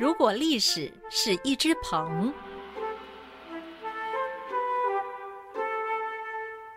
[0.00, 2.32] 如果历史是一只鹏，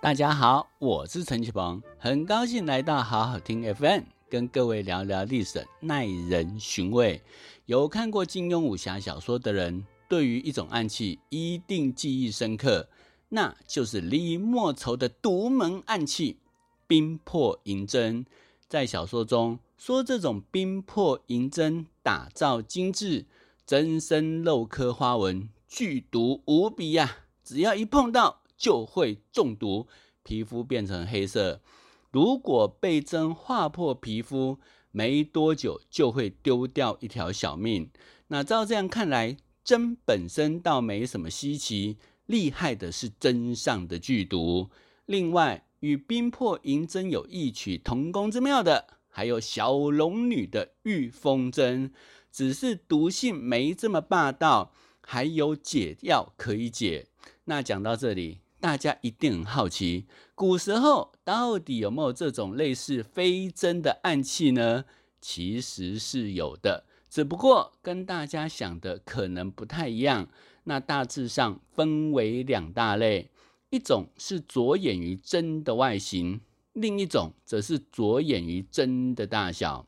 [0.00, 7.22] 大家好，我是陈启鹏，很高兴来到好好听 FM，跟各位聊聊历史，耐人寻味。
[7.66, 12.88] 有看过金庸武侠小说的人，对于一种暗器一定记忆深刻，
[13.28, 16.38] 那就是李莫愁的独门暗器——
[16.88, 18.26] 冰魄银针。
[18.68, 23.24] 在小说中说，这种冰魄银针打造精致，
[23.66, 27.24] 真身镂刻花纹，剧毒无比呀！
[27.42, 29.88] 只要一碰到就会中毒，
[30.22, 31.62] 皮肤变成黑色。
[32.10, 34.58] 如果被针划破皮肤，
[34.90, 37.90] 没多久就会丢掉一条小命。
[38.28, 44.68] 那照这样看来，针本身倒没什么稀奇，厉害的是针上的剧毒。
[45.06, 51.92] 另外，与冰魄银针有异曲同工之妙的，还有小龙女的御风针，
[52.32, 57.06] 只是毒性没这么霸道，还有解药可以解。
[57.44, 64.84] 那讲到这里，大家一定很好奇，古时候到底有没有这种类似飞针的暗器呢？
[65.20, 70.28] 其实是有的，只不过跟大家想的可能不太一样。
[70.64, 73.30] 那大致上分为两大类。
[73.70, 76.40] 一种是着眼于针的外形，
[76.74, 79.86] 另一种则是着眼于针的大小。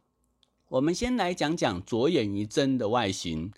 [0.69, 3.53] 我们先来讲讲着眼于针的外形。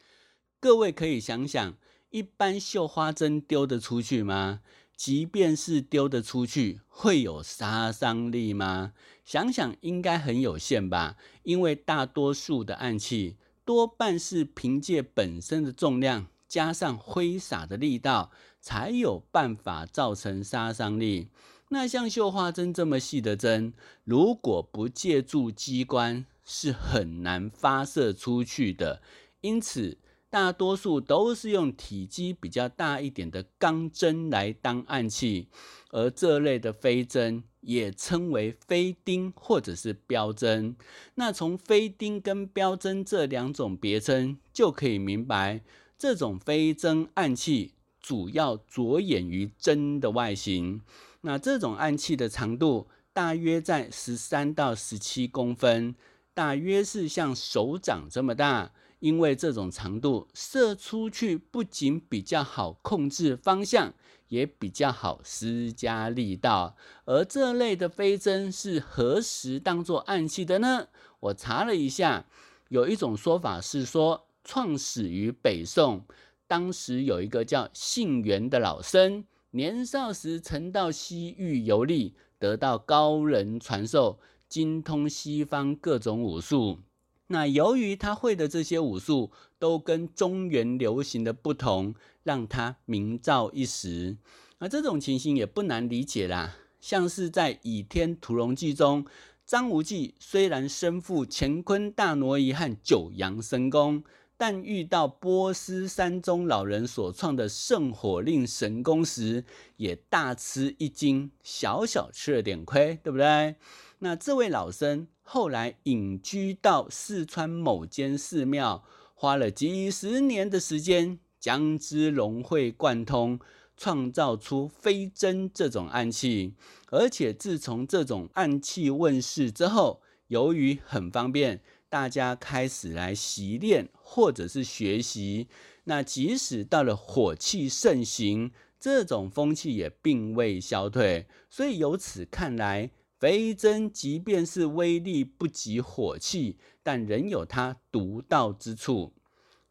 [0.59, 1.77] 各位可以想想，
[2.09, 4.61] 一般绣花针丢得出去吗？
[4.97, 8.95] 即便是丢得出去，会有杀伤力吗？
[9.25, 11.17] 想想应该很有限吧。
[11.43, 16.27] 因为大多数的暗器多半是凭借本身的重量。
[16.49, 21.29] 加上挥洒的力道，才有办法造成杀伤力。
[21.71, 23.73] 那像绣花针这么细的针，
[24.05, 29.03] 如果不借助机关，是很难发射出去的。
[29.43, 29.99] 因此，
[30.31, 35.49] 大多数都是用体积比较大一点的钢针来当暗器。
[35.91, 40.77] 而这类的飞针也称为飞钉或者是标针。
[41.15, 45.63] 那从飞钉跟标针这两种别称，就可以明白。
[45.99, 50.83] 这种飞针暗器主要着眼于针的外形，
[51.23, 55.95] 那这种暗器的长度大约在十三到十七公分，
[56.35, 58.73] 大约是像手掌这么大。
[59.01, 63.95] 因为这种长度射出去不仅比较好控制方向，
[64.27, 66.77] 也比较好施加力道。
[67.05, 70.89] 而这类的飞针是何时当做暗器的呢？
[71.21, 72.27] 我查了一下，
[72.71, 74.25] 有一种说法是说。
[74.45, 76.07] 创始于北宋，
[76.47, 86.81] 当时有一个叫信元的老僧，年少时曾到西域游历，得到高人传授，精通西方各种武术。
[87.29, 94.19] 那由于他会的这些武术都跟中原流行的不同，让他名噪一时。
[94.59, 99.07] 那这种情形也不难理解啦，像是在《倚天屠龙记》中，
[99.47, 104.05] 张无忌虽然身负乾坤大挪移和九阳神功。
[104.41, 109.45] 但遇到波斯山中老人所创的圣火令神功时，
[109.79, 113.57] 也大吃一惊，小小吃了点亏，对不对？
[113.99, 118.85] 那这位老僧后来隐居到四川某间寺庙，
[119.17, 123.41] 花了几十年的时间，将之融会贯通，
[123.77, 126.55] 创造出飞针这种暗器。
[126.91, 131.61] 而且自从这种暗器问世之后，由于很方便。
[131.91, 135.49] 大家开始来习练或者是学习，
[135.85, 141.27] 那即使到了火气盛行，这种风气也并未消退。
[141.49, 149.15] 所以由此看来，飞针即便是威力不及火气，但仍有它独到之处。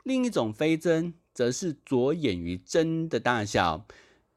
[0.04, 3.86] 另一种飞针则是着眼于针的大小，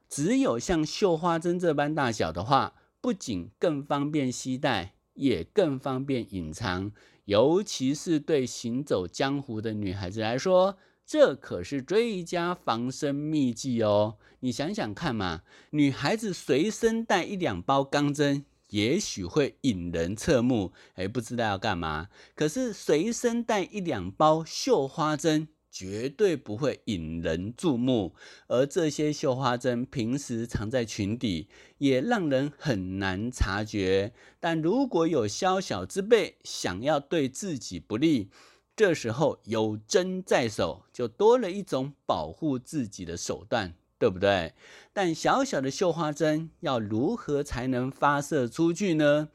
[0.08, 4.94] 只有像绣花针这般大小的话，不仅更方便携带。
[5.14, 6.92] 也更方便隐藏，
[7.30, 10.76] 尤其是对行走江湖的女孩子来说，
[11.06, 14.16] 这可是最佳防身秘技哦。
[14.40, 22.08] 你想想看嘛，女孩子随身带一两包钢针，也许会引人侧目，哎，不知道要干嘛。
[22.34, 25.46] 可是随身带一两包绣花针。
[25.70, 28.14] 绝对不会引人注目，
[28.48, 34.12] 而这些绣花针平时藏在裙底，也让人很难察觉。
[34.40, 38.30] 但如果有宵小之辈想要对自己不利，
[38.74, 44.54] 这时候有针在手，就多了一种保护自己的手段，对不对？
[44.92, 49.28] 但小小的绣花针要如何才能发射出去呢？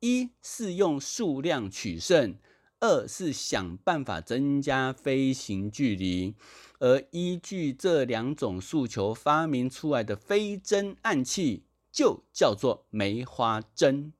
[0.00, 2.36] 一是用数量取胜。
[2.80, 6.34] 二是想办法增加飞行距离。
[6.80, 14.12] 而依据这两种诉求发明出来的飞针暗器，就叫做梅花针。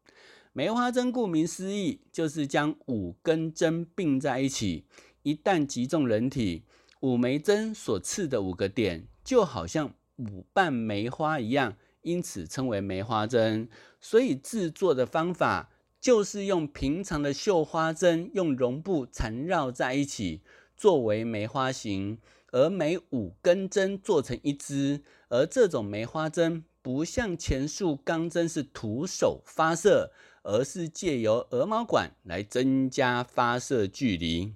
[0.53, 4.87] 梅花针顾名思义，就是将五根针并在一起，
[5.23, 6.65] 一旦击中人体，
[7.01, 13.69] 五枚针所刺的五个点，就好像五瓣梅花一样，因此称为梅花针。
[14.01, 15.71] 所以制作的方法
[16.01, 20.43] 就是用平常的绣花针，用绒布缠绕在一起，
[20.77, 22.19] 作为梅花形。
[22.51, 30.13] 而每五根针做成一支，而这种梅花针不像前述钢针是徒手发射，
[30.45, 34.55] 而是借由鹅毛管来增加发射距离。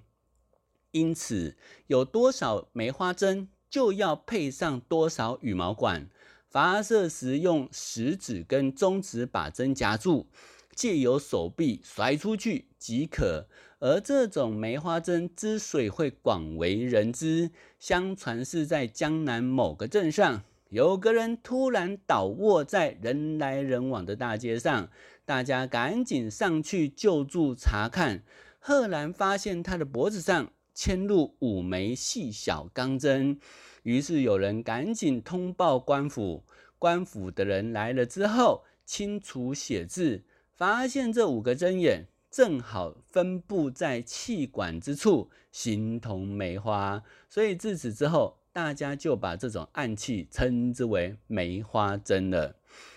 [0.89, 1.55] 因此，
[1.85, 6.09] 有多少梅花针，就要配上多少羽毛管。
[6.49, 10.27] 发射时用食指跟中指把针夹住，
[10.75, 13.47] 借由手臂甩出去即可。
[13.79, 24.89] 而这种梅花针之所以会广为人知，相传是在江南某个镇上，有个人突然倒卧在人来人往的大街上，
[25.25, 28.23] 大家赶紧上去救助查看，
[28.57, 33.37] 赫然发现他的脖子上嵌入五枚细小钢针，
[33.83, 36.45] 于是有人赶紧通报官府，
[36.79, 40.23] 官府的人来了之后，清除血渍，
[40.55, 42.07] 发现这五个针眼。
[42.31, 52.55] 正好分布在气管之处，形同梅花，所以自此之后，大家就把这种暗器称之为梅花针了。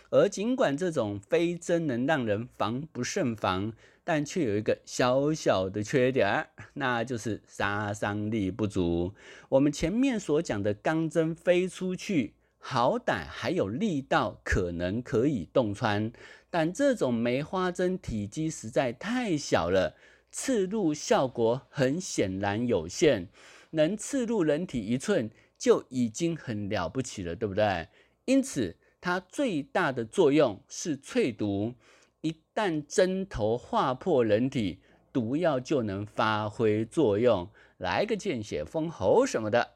[0.08, 9.12] 而尽管这种飞针能让人防不胜防，但却有一个小小的缺点，那就是杀伤力不足。
[9.50, 12.32] 我们前面所讲的钢针飞出去。
[12.58, 16.10] 好歹还有力道，可能可以洞穿，
[16.58, 19.94] 但这种梅花针体积实在太小了，
[20.30, 23.28] 刺入效果很显然有限。
[23.72, 27.88] 能刺入人体一寸就已经很了不起了，对不对？
[28.24, 31.74] 因此，它最大的作用是淬毒。
[32.22, 34.78] 一旦针头划破人体，
[35.12, 39.72] 毒药就能发挥作用，来个见血封喉什么的。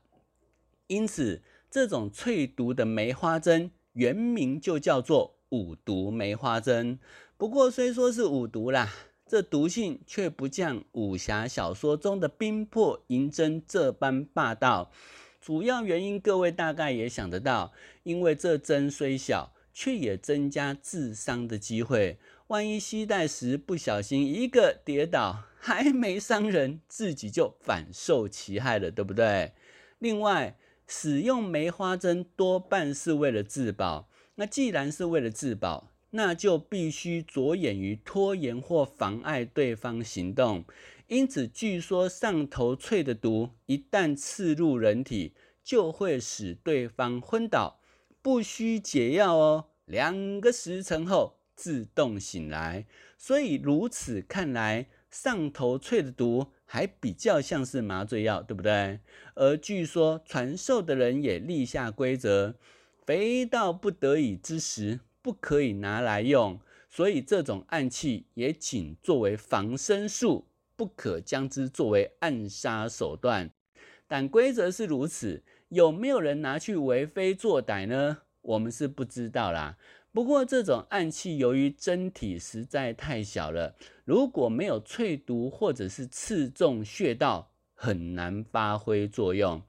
[0.86, 1.42] 因此。
[1.70, 6.98] 这种淬毒的梅花针原名就叫做五毒梅花针。
[7.36, 8.92] 不过虽说是五毒啦，
[9.26, 14.90] 这毒性却不像武侠小说中的冰魄银针这般霸道。
[15.40, 22.18] 主要原因各位大概也想得到，因为这针虽小，却也增加自伤的机会。
[22.48, 29.52] 万一携带时不小心一个跌倒，还没伤人，自己就反受其害了，对不对？
[29.98, 34.09] 另外，使用梅花针多半是为了自保。
[34.40, 40.64] 那既然是为了自保，那就必须着眼于拖延或妨碍对方行动。
[41.08, 47.82] 因此，据说上头淬的毒一旦刺入人体，就会使对方昏倒，
[48.22, 52.86] 不需解药哦，两个时辰后自动醒来。
[53.18, 56.46] 所以如此看来，上头淬的毒。
[56.72, 59.00] 还比较像是麻醉药，对不对？
[59.34, 62.54] 而据说传授的人也立下规则，
[63.10, 70.46] 非到不得已之时不可以拿来用，所以这种暗器也仅作为防身术，
[70.76, 73.50] 不可将之作为暗杀手段。
[74.06, 78.18] 但规则是如此，有没有人拿去为非作歹呢？
[78.42, 79.76] 我们是不知道啦。
[80.12, 89.60] 不过，这种暗器由于针体实在太小了，如果没有淬毒或者是刺中穴道，很难发挥作用。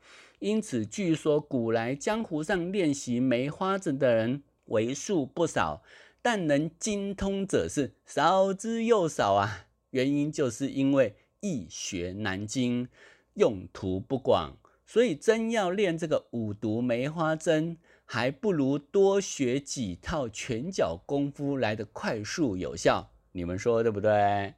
[0.42, 5.84] 因此，据说古来江湖上练习梅花针的人为数不少，
[6.20, 9.68] 但能精通者是少之又少啊。
[9.92, 12.88] 原因就是因为易学难精，
[13.36, 14.58] 用途不广，
[14.88, 17.78] 所以真要练这个五毒梅花针。
[18.04, 24.56] 还不如多学几套拳脚功夫来的快速有效，你们说对不对？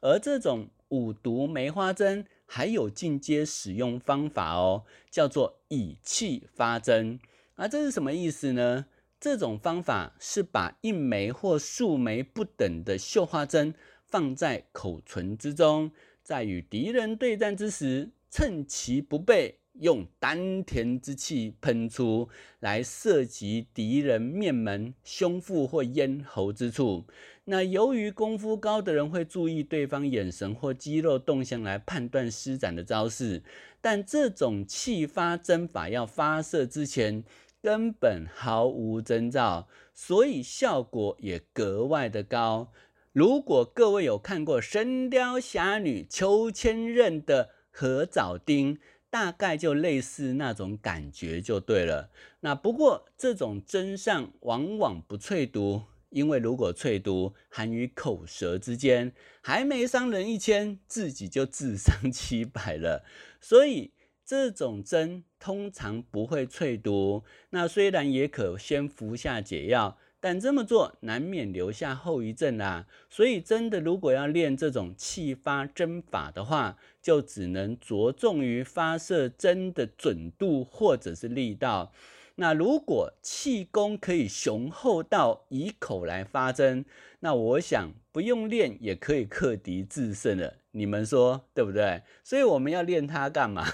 [0.00, 7.20] 而这种五毒梅花针还有进阶使用方法哦，叫做以气发针。
[7.56, 8.86] 啊，这是什么意思呢？
[9.20, 13.74] 这种方法是把一枚或数枚不等的绣花针
[14.06, 15.90] 放在口唇之中，
[16.22, 19.58] 在与敌人对战之时，趁其不备。
[19.80, 22.28] 用丹田之气喷出
[22.60, 27.06] 来，射击敌人面门、胸腹或咽喉之处。
[27.44, 33.42] 那由于功夫高的人会注意对方眼神或肌肉动向来判断施展的招式，
[33.80, 37.24] 但这种气发针法要发射之前
[37.62, 42.70] 根本毫无征兆，所以效果也格外的高。
[43.12, 48.78] 如果各位有看过《神雕侠侣》秋千仞的何藻丁，
[49.10, 52.10] 大概就类似那种感觉就对了。
[52.40, 63.04] 那不过这种针上往往不淬毒，因为如果淬毒，含于口舌之间，还没伤人一千，自己就自伤七百了。
[63.40, 63.92] 所以
[64.24, 67.24] 这种针通常不会淬毒。
[67.50, 69.98] 那虽然也可先服下解药。
[70.20, 81.92] 但这么做难免留下后遗症啊，所以真的如果要练这种气发针法的话，就只能着重于发射针的准度或者是力道。
[82.34, 86.84] 那如果气功可以雄厚到以口来发针，
[87.20, 90.54] 那我想不用练也可以克敌制胜了。
[90.72, 92.02] 你们说对不对？
[92.24, 93.64] 所以我们要练它干嘛？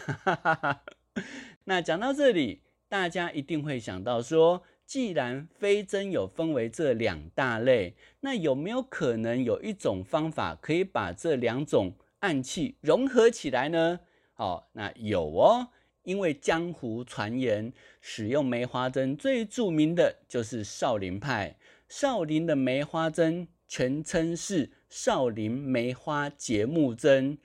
[1.65, 4.63] 那讲到这里，大家一定会想到说。
[4.87, 14.00] 既然飞针有分为这两大类，那有没有可能有一种方法可以把这两种暗器融合起来呢？
[14.37, 15.69] 哦，那有哦，
[16.03, 21.57] 因为江湖传言，使用梅花针最著名的就是少林派。
[21.88, 27.38] 少林的梅花针全称是少林梅花节木针，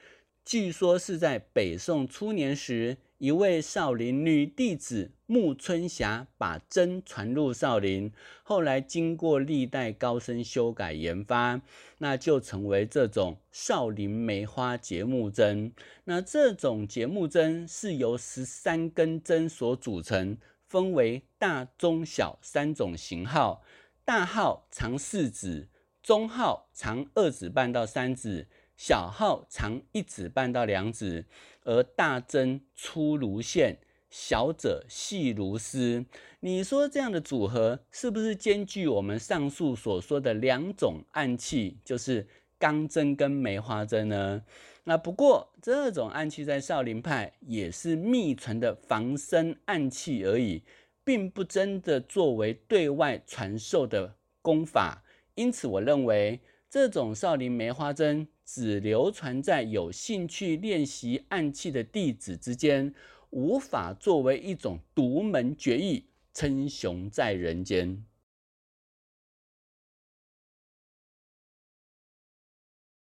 [0.44, 2.98] 据说是在北宋初年时。
[3.20, 11.62] 一位少林女弟子木春霞把针传入少林，后来经过历代高僧修改研发，
[11.98, 15.74] 那就成为这种少林梅花节木针。
[16.06, 23.62] 那这种节木针是由十三根针所组成，分为大、中、小三种型号。
[24.06, 25.68] 大号长四指，
[26.02, 28.48] 中号长二指半到三指。
[28.80, 31.26] 小号长一指半到两指，
[31.66, 33.78] 而大针粗如线，
[34.10, 36.06] 小者细如丝。
[36.40, 42.26] 你说这样的组合是不是兼具我们上述所说的两种暗器，就是
[42.58, 44.42] 钢针跟梅花针呢？
[44.86, 50.64] 那不过这种暗器在少林派也是秘传的防身暗器而已，
[51.04, 55.04] 并不真的作为对外传授的功法。
[55.36, 58.28] 因此，我认为这种少林梅花针。
[58.52, 62.92] 只流传在有兴趣练习暗器的弟子之间，
[63.30, 68.04] 无法作为一种独门绝艺称雄在人间。